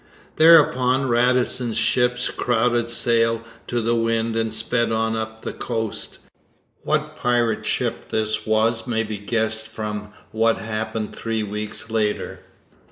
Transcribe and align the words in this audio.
Thereupon 0.37 1.09
Radisson's 1.09 1.77
ships 1.77 2.31
crowded 2.31 2.89
sail 2.89 3.43
to 3.67 3.81
the 3.81 3.93
wind 3.93 4.35
and 4.35 4.51
sped 4.51 4.91
on 4.91 5.15
up 5.15 5.43
the 5.43 5.53
coast. 5.53 6.17
What 6.81 7.15
pirate 7.15 7.67
ship 7.67 8.09
this 8.09 8.47
was 8.47 8.87
may 8.87 9.03
be 9.03 9.19
guessed 9.19 9.67
from 9.67 10.11
what 10.31 10.57
happened 10.57 11.15
three 11.15 11.43
weeks 11.43 11.91
later. 11.91 12.39